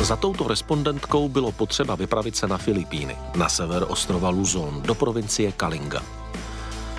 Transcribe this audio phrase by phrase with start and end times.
[0.00, 5.52] Za touto respondentkou bylo potřeba vypravit se na Filipíny, na sever ostrova Luzon, do provincie
[5.52, 6.02] Kalinga.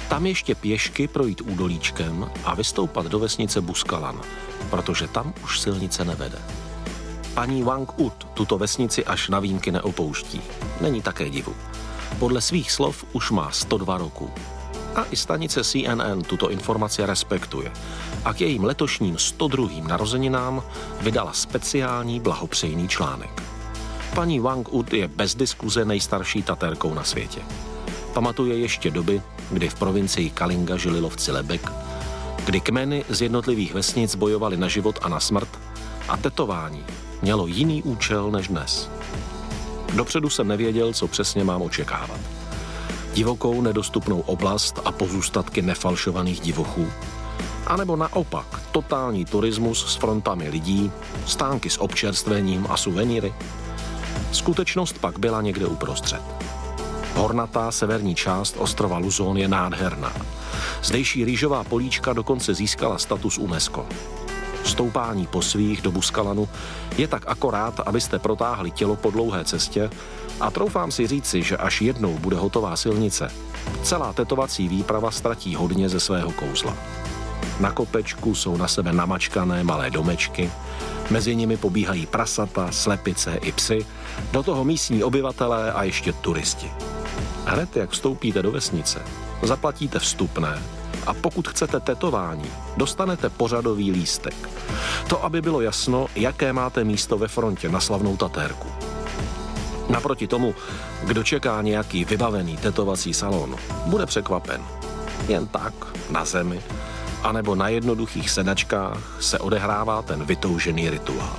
[0.10, 4.22] Tam ještě pěšky projít údolíčkem a vystoupat do vesnice Buskalan,
[4.70, 6.40] protože tam už silnice nevede.
[7.34, 10.42] Paní Wang Ut tuto vesnici až na výjimky neopouští.
[10.82, 11.56] Není také divu.
[12.20, 14.30] Podle svých slov už má 102 roků.
[14.96, 17.72] A i stanice CNN tuto informaci respektuje.
[18.26, 19.68] A k jejím letošním 102.
[19.88, 20.64] narozeninám
[21.02, 23.44] vydala speciální blahopřejný článek.
[24.16, 27.42] Paní Wang Ut je bez diskuze nejstarší tatérkou na světě.
[28.14, 31.72] Pamatuje ještě doby, kdy v provincii Kalinga žili lovci lebek,
[32.46, 35.60] kdy kmeny z jednotlivých vesnic bojovali na život a na smrt
[36.08, 36.84] a tetování
[37.22, 38.90] mělo jiný účel než dnes.
[39.94, 42.41] Dopředu jsem nevěděl, co přesně mám očekávat.
[43.14, 46.88] Divokou nedostupnou oblast a pozůstatky nefalšovaných divochů,
[47.68, 50.92] anebo naopak totální turismus s frontami lidí,
[51.26, 53.34] stánky s občerstvením a suvenýry.
[54.32, 56.22] Skutečnost pak byla někde uprostřed.
[57.16, 60.14] Hornatá severní část ostrova Luzon je nádherná.
[60.84, 63.86] Zdejší rýžová políčka dokonce získala status UNESCO.
[64.64, 66.50] Stoupání po svých do Buskalanu
[66.98, 69.90] je tak akorát, abyste protáhli tělo po dlouhé cestě
[70.40, 73.32] a troufám si říci, že až jednou bude hotová silnice,
[73.84, 76.78] celá tetovací výprava ztratí hodně ze svého kouzla.
[77.60, 80.52] Na kopečku jsou na sebe namačkané malé domečky,
[81.10, 83.86] mezi nimi pobíhají prasata, slepice i psy,
[84.32, 86.72] do toho místní obyvatelé a ještě turisti.
[87.46, 89.02] Hned jak vstoupíte do vesnice,
[89.44, 90.62] zaplatíte vstupné
[91.08, 94.50] a pokud chcete tetování, dostanete pořadový lístek.
[95.08, 98.68] To, aby bylo jasno, jaké máte místo ve frontě na slavnou tatérku.
[99.90, 100.56] Naproti tomu,
[101.04, 104.62] kdo čeká nějaký vybavený tetovací salon, bude překvapen.
[105.28, 105.74] Jen tak,
[106.10, 106.62] na zemi,
[107.24, 111.36] anebo na jednoduchých sedačkách se odehrává ten vytoužený rituál.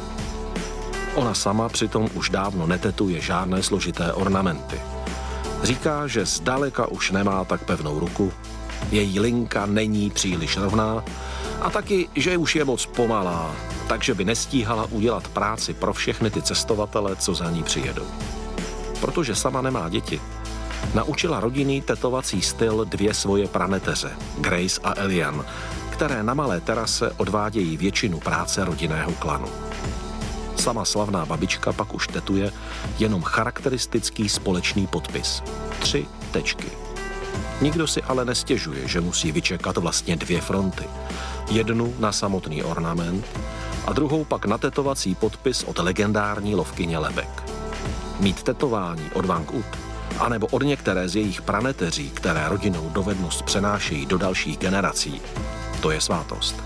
[1.14, 4.80] Ona sama přitom už dávno netetuje žádné složité ornamenty.
[5.62, 8.32] Říká, že zdaleka už nemá tak pevnou ruku,
[8.90, 11.04] její linka není příliš rovná
[11.60, 13.54] a taky, že už je moc pomalá,
[13.88, 18.06] takže by nestíhala udělat práci pro všechny ty cestovatele, co za ní přijedou.
[19.00, 20.20] Protože sama nemá děti,
[20.94, 25.44] naučila rodinný tetovací styl dvě svoje praneteře, Grace a Elian,
[25.90, 29.48] které na malé terase odvádějí většinu práce rodinného klanu.
[30.56, 32.52] Sama slavná babička pak už tetuje
[32.98, 35.42] jenom charakteristický společný podpis.
[35.78, 36.81] Tři tečky.
[37.60, 40.84] Nikdo si ale nestěžuje, že musí vyčekat vlastně dvě fronty.
[41.50, 43.26] Jednu na samotný ornament
[43.86, 47.42] a druhou pak na tetovací podpis od legendární lovkyně Lebek.
[48.20, 49.66] Mít tetování od Wang Ut,
[50.18, 55.20] anebo od některé z jejich praneteří, které rodinou dovednost přenášejí do dalších generací,
[55.80, 56.56] to je svátost.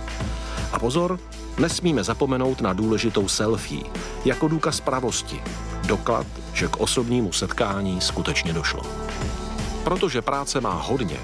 [0.73, 1.19] A pozor,
[1.59, 3.85] nesmíme zapomenout na důležitou selfie,
[4.25, 5.43] jako důkaz pravosti,
[5.87, 8.83] doklad, že k osobnímu setkání skutečně došlo.
[9.87, 11.17] Protože práce má hodně,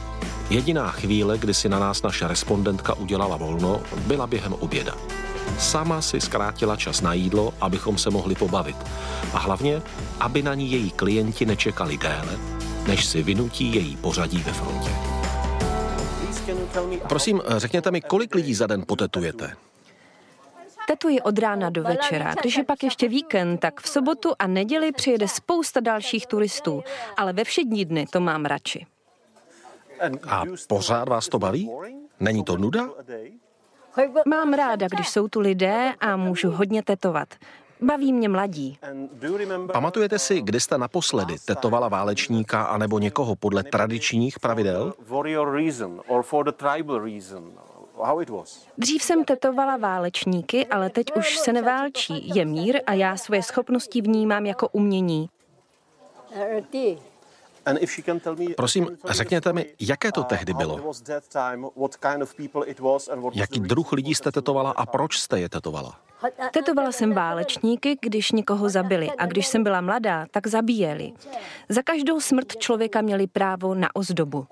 [0.50, 4.95] jediná chvíle, kdy si na nás naše respondentka udělala volno, byla během oběda.
[5.59, 8.77] Sama si zkrátila čas na jídlo, abychom se mohli pobavit.
[9.34, 9.83] A hlavně,
[10.21, 12.39] aby na ní její klienti nečekali déle,
[12.87, 14.91] než si vynutí její pořadí ve frontě.
[17.09, 19.56] Prosím, řekněte mi, kolik lidí za den potetujete?
[20.92, 22.34] Tetuji od rána do večera.
[22.41, 26.84] Když je pak ještě víkend, tak v sobotu a neděli přijede spousta dalších turistů,
[27.16, 28.86] ale ve všední dny to mám radši.
[30.28, 31.70] A pořád vás to baví?
[32.20, 32.88] Není to nuda?
[34.26, 37.28] Mám ráda, když jsou tu lidé a můžu hodně tetovat.
[37.80, 38.78] Baví mě mladí.
[39.72, 44.92] Pamatujete si, kdy jste naposledy tetovala válečníka anebo někoho podle tradičních pravidel?
[48.79, 52.31] Dřív jsem tetovala válečníky, ale teď už se neválčí.
[52.35, 55.29] Je mír a já svoje schopnosti vnímám jako umění.
[58.57, 60.95] Prosím, řekněte mi, jaké to tehdy bylo?
[63.35, 65.99] Jaký druh lidí jste tetovala a proč jste je tetovala?
[66.53, 71.13] Tetovala jsem válečníky, když někoho zabili a když jsem byla mladá, tak zabíjeli.
[71.69, 74.47] Za každou smrt člověka měli právo na ozdobu.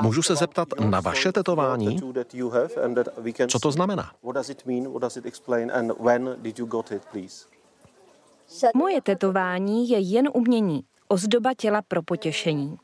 [0.00, 2.00] Můžu se zeptat na vaše tetování?
[3.48, 4.12] Co to znamená?
[8.74, 12.78] Moje tetování je jen umění, ozdoba těla pro potěšení.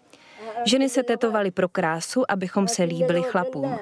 [0.66, 3.78] Ženy se tetovaly pro krásu, abychom se líbili chlapům.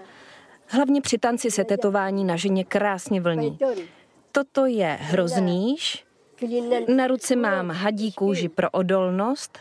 [0.67, 3.59] Hlavně při tanci se tetování na ženě krásně vlní.
[4.33, 6.05] Toto je hroznýš,
[6.97, 9.59] na ruce mám hadí kůži pro odolnost,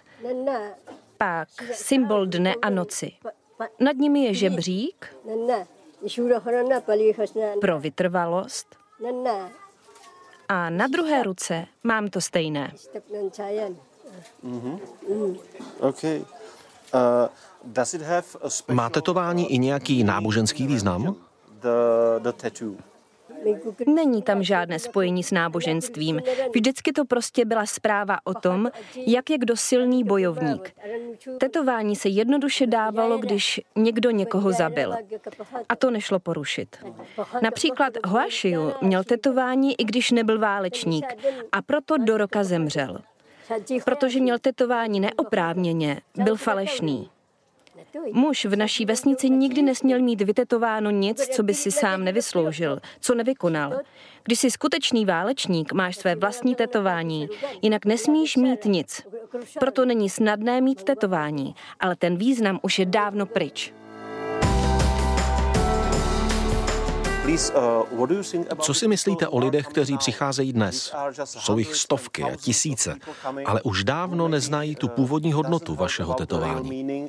[1.24, 3.12] pak symbol dne a noci.
[3.80, 5.16] Nad nimi je žebřík
[7.62, 8.76] pro vytrvalost
[10.50, 12.74] a na druhé ruce mám to stejné.
[15.80, 16.26] Okay.
[16.94, 21.16] Uh, Má tetování i nějaký náboženský význam?
[21.62, 21.70] The,
[22.20, 22.76] the tattoo.
[23.88, 26.22] Není tam žádné spojení s náboženstvím.
[26.56, 28.70] Vždycky to prostě byla zpráva o tom,
[29.08, 30.76] jak je kdo silný bojovník.
[31.40, 34.94] Tetování se jednoduše dávalo, když někdo někoho zabil.
[35.70, 36.78] A to nešlo porušit.
[37.42, 41.06] Například Hoashiu měl tetování, i když nebyl válečník,
[41.52, 43.00] a proto do roka zemřel.
[43.86, 47.10] Protože měl tetování neoprávněně, byl falešný.
[48.12, 53.16] Muž v naší vesnici nikdy nesměl mít vytetováno nic, co by si sám nevysloužil, co
[53.16, 53.80] nevykonal.
[54.24, 57.28] Když jsi skutečný válečník, máš své vlastní tetování,
[57.62, 59.08] jinak nesmíš mít nic.
[59.60, 63.74] Proto není snadné mít tetování, ale ten význam už je dávno pryč.
[68.62, 70.94] Co si myslíte o lidech, kteří přicházejí dnes?
[71.24, 72.96] Jsou jich stovky a tisíce,
[73.46, 77.08] ale už dávno neznají tu původní hodnotu vašeho tetování.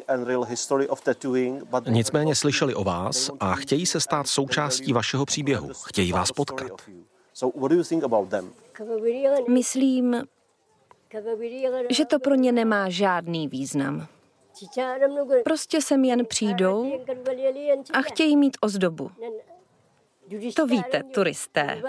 [1.89, 5.71] Nicméně slyšeli o vás a chtějí se stát součástí vašeho příběhu.
[5.87, 6.73] Chtějí vás potkat.
[9.49, 10.23] Myslím,
[11.91, 14.07] že to pro ně nemá žádný význam.
[15.45, 16.93] Prostě sem jen přijdou
[17.93, 19.11] a chtějí mít ozdobu.
[20.57, 21.83] To víte, turisté.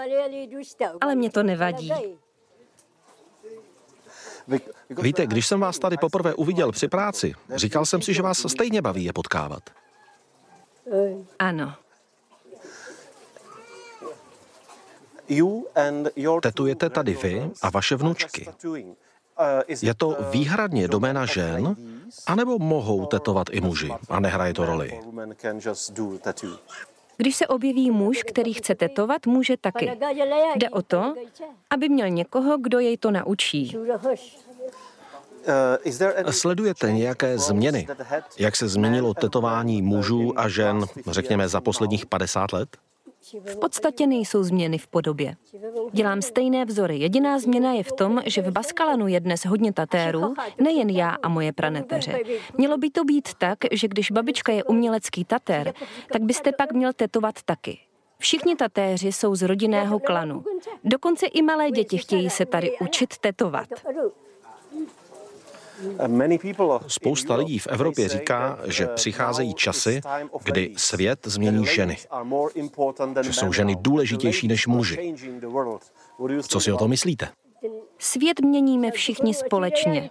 [1.00, 1.92] Ale mě to nevadí.
[4.90, 8.82] Víte, když jsem vás tady poprvé uviděl při práci, říkal jsem si, že vás stejně
[8.82, 9.62] baví je potkávat.
[11.38, 11.74] Ano.
[16.42, 18.48] Tetujete tady vy a vaše vnučky.
[19.82, 21.76] Je to výhradně doména žen,
[22.26, 25.00] anebo mohou tetovat i muži a nehraje to roli?
[27.16, 29.90] Když se objeví muž, který chce tetovat, může taky.
[30.56, 31.14] Jde o to,
[31.70, 33.76] aby měl někoho, kdo jej to naučí.
[36.30, 37.88] Sledujete nějaké změny?
[38.38, 42.76] Jak se změnilo tetování mužů a žen, řekněme, za posledních 50 let?
[43.34, 45.36] V podstatě nejsou změny v podobě.
[45.92, 46.98] Dělám stejné vzory.
[46.98, 51.28] Jediná změna je v tom, že v Baskalanu je dnes hodně tatérů, nejen já a
[51.28, 52.18] moje praneteře.
[52.58, 55.74] Mělo by to být tak, že když babička je umělecký tatér,
[56.12, 57.78] tak byste pak měl tetovat taky.
[58.18, 60.44] Všichni tatéři jsou z rodinného klanu.
[60.84, 63.68] Dokonce i malé děti chtějí se tady učit tetovat.
[66.86, 70.00] Spousta lidí v Evropě říká, že přicházejí časy,
[70.44, 71.96] kdy svět změní ženy.
[73.22, 75.14] Že jsou ženy důležitější než muži.
[76.48, 77.28] Co si o to myslíte?
[77.98, 80.10] Svět měníme všichni společně.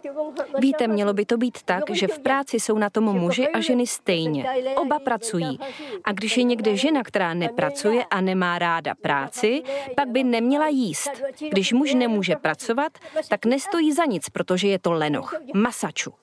[0.59, 3.87] Víte, mělo by to být tak, že v práci jsou na tom muži a ženy
[3.87, 4.45] stejně.
[4.75, 5.59] Oba pracují.
[6.03, 9.63] A když je někde žena, která nepracuje a nemá ráda práci,
[9.95, 11.11] pak by neměla jíst.
[11.51, 12.91] Když muž nemůže pracovat,
[13.29, 15.35] tak nestojí za nic, protože je to lenoch.
[15.53, 16.13] Masaču.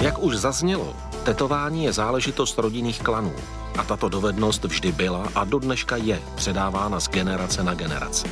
[0.00, 3.32] Jak už zaznělo, tetování je záležitost rodinných klanů.
[3.78, 8.30] A tato dovednost vždy byla a do dneška je předávána z generace na generaci.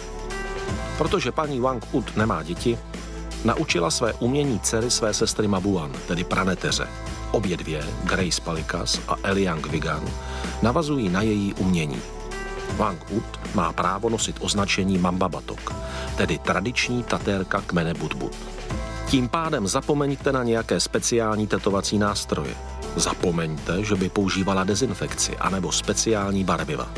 [0.99, 2.79] Protože paní Wang Ut nemá děti,
[3.45, 6.89] naučila své umění dcery své sestry Mabuan, tedy praneteře.
[7.31, 10.05] Obě dvě, Grace Palikas a Eliang Vigan,
[10.63, 11.99] navazují na její umění.
[12.77, 15.75] Wang Ut má právo nosit označení Mamba Batok,
[16.17, 18.37] tedy tradiční tatérka kmene Budbud.
[19.07, 22.55] Tím pádem zapomeňte na nějaké speciální tetovací nástroje,
[22.97, 26.91] Zapomeňte, že by používala dezinfekci anebo speciální barviva.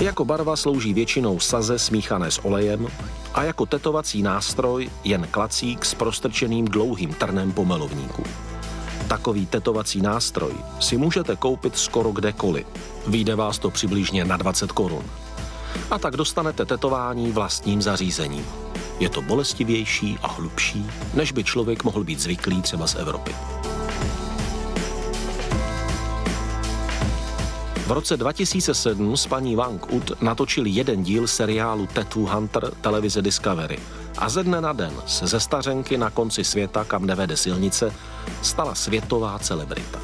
[0.00, 2.86] Jako barva slouží většinou saze smíchané s olejem
[3.34, 8.22] a jako tetovací nástroj jen klacík s prostrčeným dlouhým trnem pomelovníku.
[9.08, 12.66] Takový tetovací nástroj si můžete koupit skoro kdekoliv.
[13.06, 15.04] Výjde vás to přibližně na 20 korun.
[15.90, 18.46] A tak dostanete tetování vlastním zařízením.
[19.00, 23.34] Je to bolestivější a hlubší, než by člověk mohl být zvyklý třeba z Evropy.
[27.92, 33.78] V roce 2007 s paní Wang Ut natočili jeden díl seriálu Tattoo Hunter televize Discovery
[34.18, 37.92] a ze dne na den se ze stařenky na konci světa, kam nevede silnice,
[38.42, 40.00] stala světová celebrita.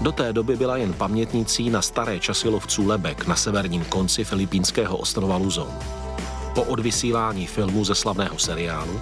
[0.00, 4.96] Do té doby byla jen pamětnicí na staré časy lovců lebek na severním konci filipínského
[4.96, 5.70] ostrova Luzon.
[6.54, 9.00] Po odvysílání filmu ze slavného seriálu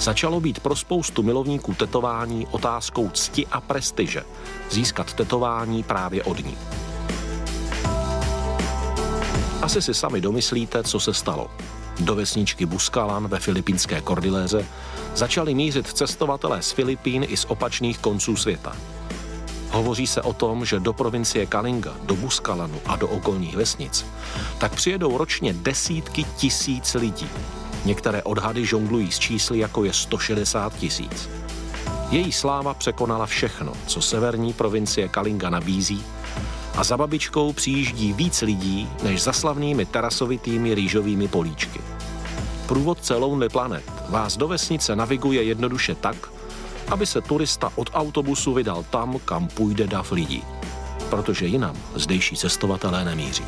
[0.00, 4.24] začalo být pro spoustu milovníků tetování otázkou cti a prestiže
[4.70, 6.56] získat tetování právě od ní.
[9.62, 11.50] Asi si sami domyslíte, co se stalo.
[12.00, 14.66] Do vesničky Buskalan ve filipínské kordiléře
[15.14, 18.76] začali mířit cestovatelé z Filipín i z opačných konců světa.
[19.70, 24.06] Hovoří se o tom, že do provincie Kalinga, do Buskalanu a do okolních vesnic
[24.58, 27.28] tak přijedou ročně desítky tisíc lidí.
[27.84, 31.28] Některé odhady žonglují s čísly jako je 160 tisíc.
[32.10, 36.04] Její sláva překonala všechno, co severní provincie Kalinga nabízí
[36.76, 41.80] a za babičkou přijíždí víc lidí než za slavnými terasovitými rýžovými políčky.
[42.66, 46.16] Průvodce Lonely Planet vás do vesnice naviguje jednoduše tak,
[46.90, 50.42] aby se turista od autobusu vydal tam, kam půjde dav lidí.
[51.10, 53.44] Protože jinam zdejší cestovatelé nemíří.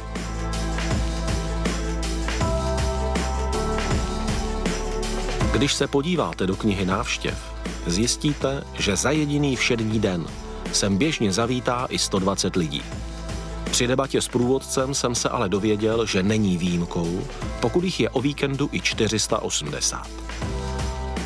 [5.52, 7.54] Když se podíváte do knihy návštěv,
[7.86, 10.26] zjistíte, že za jediný všední den
[10.72, 12.82] sem běžně zavítá i 120 lidí.
[13.74, 17.20] Při debatě s průvodcem jsem se ale dověděl, že není výjimkou,
[17.60, 20.08] pokud jich je o víkendu i 480.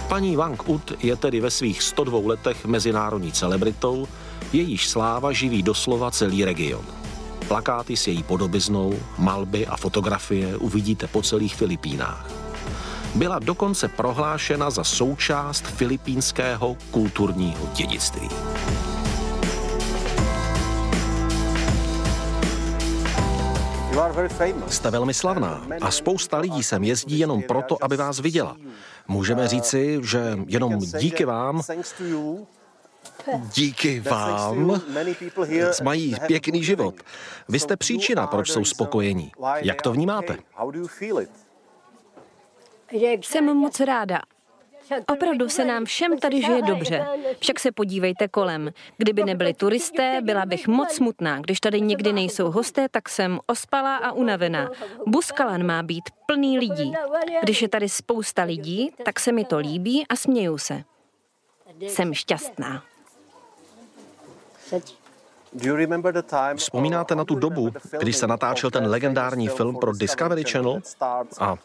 [0.08, 4.08] Paní Wang Ut je tedy ve svých 102 letech mezinárodní celebritou,
[4.52, 6.84] jejíž sláva živí doslova celý region.
[7.48, 12.30] Plakáty s její podobiznou, malby a fotografie uvidíte po celých Filipínách.
[13.14, 18.28] Byla dokonce prohlášena za součást filipínského kulturního dědictví.
[24.68, 28.56] Jste velmi slavná a spousta lidí sem jezdí jenom proto, aby vás viděla.
[29.08, 31.62] Můžeme říci, že jenom díky vám
[33.54, 34.80] Díky vám
[35.82, 36.94] mají pěkný život.
[37.48, 39.32] Vy jste příčina, proč jsou spokojení.
[39.56, 40.36] Jak to vnímáte?
[43.22, 44.20] Jsem moc ráda
[45.06, 47.06] Opravdu se nám všem tady žije dobře.
[47.38, 48.72] Však se podívejte kolem.
[48.96, 51.40] Kdyby nebyli turisté, byla bych moc smutná.
[51.40, 54.70] Když tady někdy nejsou hosté, tak jsem ospalá a unavená.
[55.06, 56.92] Buskalan má být plný lidí.
[57.42, 60.82] Když je tady spousta lidí, tak se mi to líbí a směju se.
[61.80, 62.84] Jsem šťastná.
[66.56, 70.80] Vzpomínáte na tu dobu, když se natáčel ten legendární film pro Discovery Channel?
[71.40, 71.56] A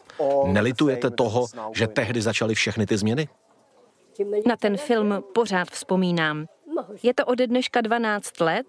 [0.46, 3.28] nelitujete toho, že tehdy začaly všechny ty změny?
[4.46, 6.46] Na ten film pořád vzpomínám.
[7.02, 8.66] Je to ode dneška 12 let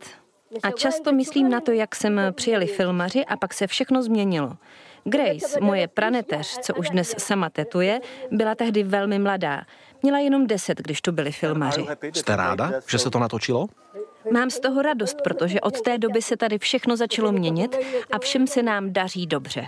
[0.63, 4.53] a často myslím na to, jak jsem přijeli filmaři a pak se všechno změnilo.
[5.03, 7.99] Grace, moje praneteř, co už dnes sama tetuje,
[8.31, 9.61] byla tehdy velmi mladá.
[10.03, 11.85] Měla jenom deset, když tu byli filmaři.
[12.13, 13.67] Jste ráda, že se to natočilo?
[14.31, 17.77] Mám z toho radost, protože od té doby se tady všechno začalo měnit
[18.11, 19.67] a všem se nám daří dobře.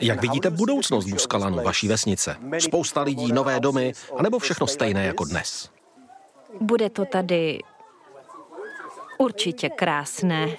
[0.00, 2.36] Jak vidíte budoucnost Buskalanu, vaší vesnice?
[2.58, 5.70] Spousta lidí, nové domy, anebo všechno stejné jako dnes?
[6.60, 7.58] Bude to tady
[9.18, 10.56] určitě krásné.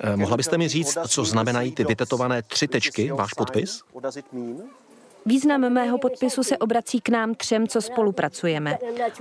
[0.00, 3.82] Eh, mohla byste mi říct, co znamenají ty vytetované tři tečky, váš podpis?
[5.28, 8.78] Význam mého podpisu se obrací k nám třem, co spolupracujeme.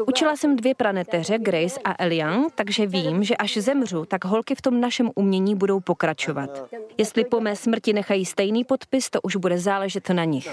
[0.08, 4.62] Učila jsem dvě praneteře, Grace a Elian, takže vím, že až zemřu, tak holky v
[4.62, 6.50] tom našem umění budou pokračovat.
[6.98, 10.50] Jestli po mé smrti nechají stejný podpis, to už bude záležet na nich.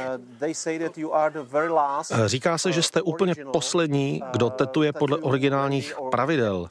[2.26, 6.68] Říká se, že jste úplně poslední, kdo tetuje podle originálních pravidel.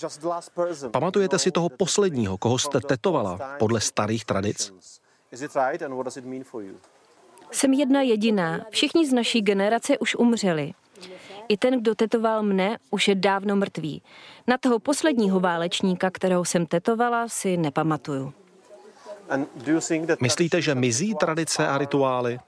[0.92, 4.74] Pamatujete si toho posledního, koho jste tetovala podle starých tradic?
[7.54, 8.66] Jsem jedna jediná.
[8.70, 10.74] Všichni z naší generace už umřeli.
[11.48, 14.02] I ten, kdo tetoval mne, už je dávno mrtvý.
[14.48, 18.34] Na toho posledního válečníka, kterého jsem tetovala, si nepamatuju.
[20.22, 22.40] Myslíte, že mizí tradice a rituály?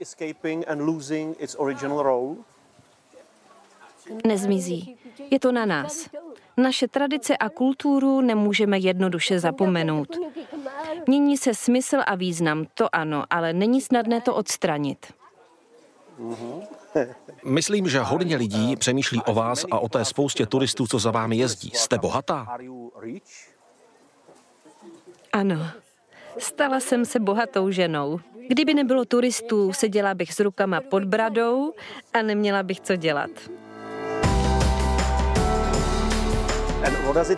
[4.27, 4.95] Nezmizí.
[5.31, 6.09] Je to na nás.
[6.57, 10.17] Naše tradice a kulturu nemůžeme jednoduše zapomenout.
[11.07, 15.13] Mění se smysl a význam, to ano, ale není snadné to odstranit.
[17.45, 21.37] Myslím, že hodně lidí přemýšlí o vás a o té spoustě turistů, co za vámi
[21.37, 21.71] jezdí.
[21.73, 22.57] Jste bohatá?
[25.33, 25.67] Ano,
[26.37, 28.19] stala jsem se bohatou ženou.
[28.47, 31.73] Kdyby nebylo turistů, seděla bych s rukama pod bradou
[32.13, 33.29] a neměla bych co dělat.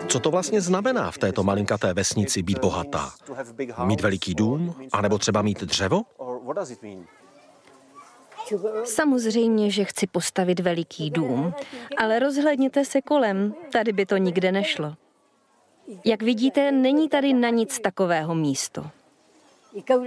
[0.08, 3.10] Co to vlastně znamená v této malinkaté vesnici být bohatá?
[3.84, 4.74] Mít veliký dům?
[4.92, 6.02] A nebo třeba mít dřevo?
[8.84, 11.54] Samozřejmě, že chci postavit veliký dům,
[11.96, 14.94] ale rozhledněte se kolem, tady by to nikde nešlo.
[16.04, 18.86] Jak vidíte, není tady na nic takového místo.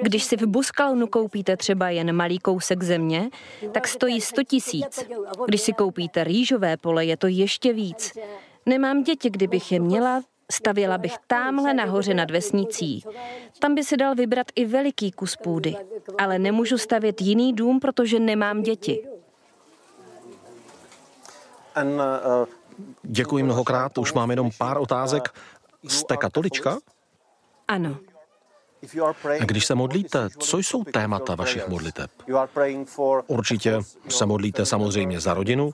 [0.01, 3.29] Když si v Buskalnu koupíte třeba jen malý kousek země,
[3.71, 4.99] tak stojí 100 tisíc.
[5.45, 8.13] Když si koupíte rýžové pole, je to ještě víc.
[8.65, 13.03] Nemám děti, kdybych je měla, stavěla bych tamhle nahoře nad vesnicí.
[13.59, 15.75] Tam by si dal vybrat i veliký kus půdy,
[16.17, 19.07] ale nemůžu stavět jiný dům, protože nemám děti.
[23.03, 25.29] Děkuji mnohokrát, už mám jenom pár otázek.
[25.87, 26.77] Jste katolička?
[27.67, 27.97] Ano.
[29.39, 32.11] Když se modlíte, co jsou témata vašich modliteb?
[33.27, 35.73] Určitě se modlíte samozřejmě za rodinu,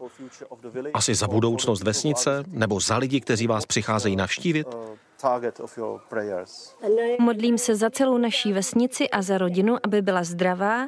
[0.93, 4.67] asi za budoucnost vesnice, nebo za lidi, kteří vás přicházejí navštívit?
[7.19, 10.87] Modlím se za celou naší vesnici a za rodinu, aby byla zdravá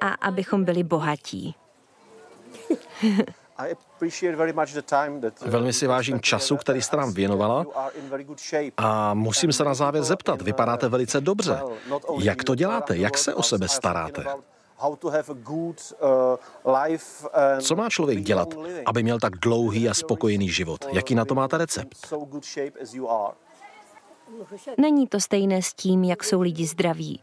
[0.00, 1.54] a abychom byli bohatí.
[5.46, 7.66] Velmi si vážím času, který jste nám věnovala
[8.76, 11.60] a musím se na závěr zeptat, vypadáte velice dobře.
[12.18, 12.96] Jak to děláte?
[12.96, 14.24] Jak se o sebe staráte?
[17.60, 18.54] Co má člověk dělat,
[18.86, 20.84] aby měl tak dlouhý a spokojený život?
[20.92, 22.14] Jaký na to máte recept?
[24.78, 27.20] Není to stejné s tím, jak jsou lidi zdraví.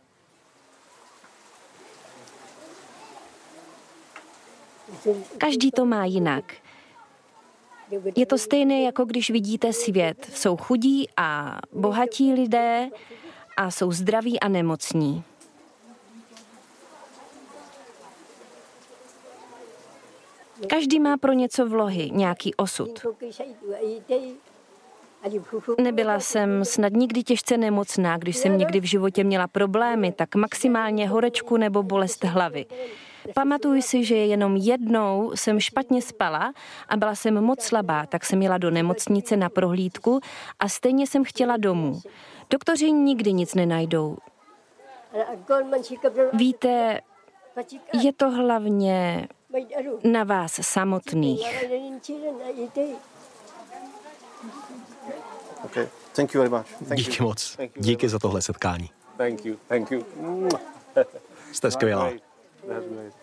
[5.38, 6.53] Každý to má jinak.
[8.15, 10.29] Je to stejné, jako když vidíte svět.
[10.34, 12.89] Jsou chudí a bohatí lidé
[13.58, 15.24] a jsou zdraví a nemocní.
[20.67, 23.05] Každý má pro něco vlohy, nějaký osud.
[25.81, 31.10] Nebyla jsem snad nikdy těžce nemocná, když jsem někdy v životě měla problémy, tak maximálně
[31.10, 32.65] horečku nebo bolest hlavy.
[33.34, 36.54] Pamatuju si, že jenom jednou jsem špatně spala
[36.90, 40.20] a byla jsem moc slabá, tak jsem jela do nemocnice na prohlídku
[40.60, 42.01] a stejně jsem chtěla domů.
[42.50, 44.18] Doktoři nikdy nic nenajdou.
[46.34, 47.01] Víte,
[48.04, 49.28] je to hlavně
[50.04, 51.48] na vás samotných.
[55.66, 55.88] Okay.
[56.16, 56.66] Thank you very much.
[56.88, 57.28] Thank Díky you.
[57.28, 57.56] moc.
[57.56, 58.90] Thank you Díky za tohle setkání.
[59.18, 59.58] Thank you.
[59.68, 60.06] Thank you.
[61.51, 62.12] Jste skvělá.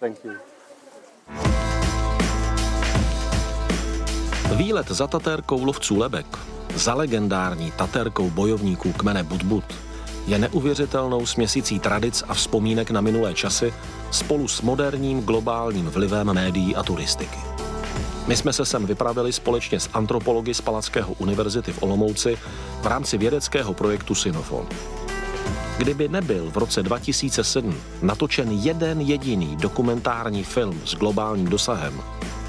[0.00, 0.32] Thank you.
[4.56, 6.26] Výlet za tatérkou lovců Lebek,
[6.74, 9.64] za legendární tatérkou bojovníků kmene Budbud,
[10.26, 13.74] je neuvěřitelnou směsicí tradic a vzpomínek na minulé časy
[14.10, 17.38] spolu s moderním globálním vlivem médií a turistiky.
[18.26, 22.38] My jsme se sem vypravili společně s antropology z Palackého univerzity v Olomouci
[22.82, 24.66] v rámci vědeckého projektu Sinofon.
[25.78, 32.00] Kdyby nebyl v roce 2007 natočen jeden jediný dokumentární film s globálním dosahem,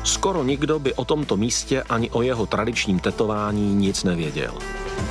[0.04, 4.54] skoro nikdo by o tomto místě ani o jeho tradičním tetování nic nevěděl.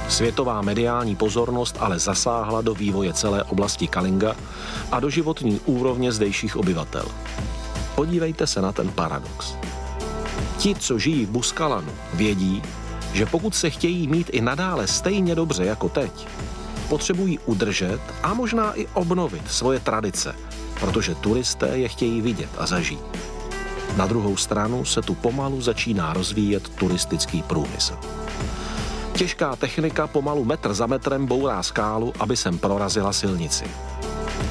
[0.09, 4.37] Světová mediální pozornost ale zasáhla do vývoje celé oblasti Kalinga
[4.93, 7.05] a do životní úrovně zdejších obyvatel.
[7.95, 9.55] Podívejte se na ten paradox.
[10.59, 12.63] Ti, co žijí v Buskalanu, vědí,
[13.13, 16.27] že pokud se chtějí mít i nadále stejně dobře jako teď,
[16.89, 20.35] potřebují udržet a možná i obnovit svoje tradice,
[20.81, 23.19] protože turisté je chtějí vidět a zažít.
[23.97, 27.99] Na druhou stranu se tu pomalu začíná rozvíjet turistický průmysl.
[29.13, 33.65] Těžká technika pomalu metr za metrem bourá skálu, aby sem prorazila silnici.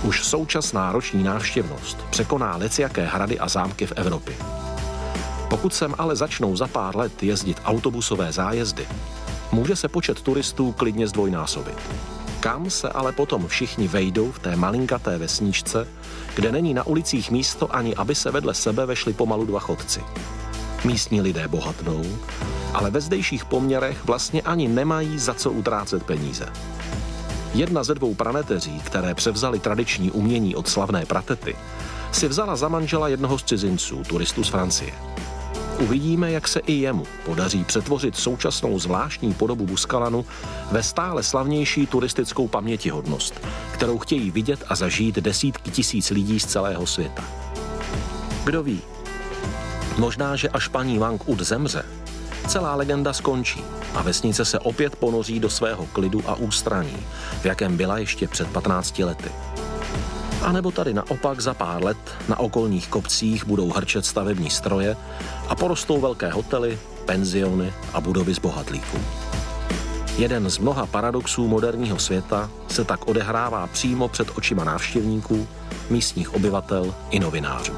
[0.03, 4.35] Už současná roční návštěvnost překoná lecijaké hrady a zámky v Evropě.
[5.49, 8.87] Pokud sem ale začnou za pár let jezdit autobusové zájezdy,
[9.51, 11.77] může se počet turistů klidně zdvojnásobit.
[12.47, 15.87] Kam se ale potom všichni vejdou v té malinkaté vesničce,
[16.35, 19.99] kde není na ulicích místo ani aby se vedle sebe vešli pomalu dva chodci.
[20.83, 22.03] Místní lidé bohatnou,
[22.73, 26.49] ale ve zdejších poměrech vlastně ani nemají za co utrácet peníze.
[27.53, 31.55] Jedna ze dvou praneteří, které převzali tradiční umění od slavné pratety,
[32.11, 34.93] si vzala za manžela jednoho z cizinců, turistů z Francie.
[35.79, 40.25] Uvidíme, jak se i jemu podaří přetvořit současnou zvláštní podobu Buskalanu
[40.71, 46.87] ve stále slavnější turistickou pamětihodnost, kterou chtějí vidět a zažít desítky tisíc lidí z celého
[46.87, 47.23] světa.
[48.43, 48.81] Kdo ví?
[49.97, 51.83] Možná, že až paní Wang Ud zemře,
[52.47, 53.63] celá legenda skončí
[53.93, 56.97] a vesnice se opět ponoří do svého klidu a ústraní,
[57.41, 59.29] v jakém byla ještě před 15 lety.
[60.47, 64.97] A nebo tady naopak za pár let na okolních kopcích budou hrčet stavební stroje
[65.47, 68.97] a porostou velké hotely, penziony a budovy z bohatlíků.
[70.17, 75.47] Jeden z mnoha paradoxů moderního světa se tak odehrává přímo před očima návštěvníků,
[75.89, 77.73] místních obyvatel i novinářů.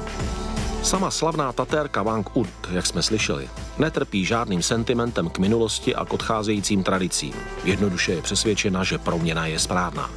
[0.82, 6.12] Sama slavná tatérka Wang Ut, jak jsme slyšeli, netrpí žádným sentimentem k minulosti a k
[6.12, 7.34] odcházejícím tradicím.
[7.64, 10.10] Jednoduše je přesvědčena, že proměna je správná.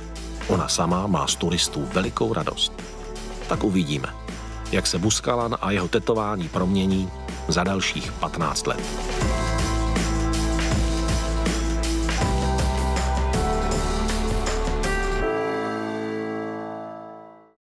[0.48, 2.74] Ona sama má z turistů velikou radost.
[3.50, 4.08] Tak uvidíme,
[4.72, 7.10] jak se Buskalan a jeho tetování promění
[7.48, 8.80] za dalších 15 let.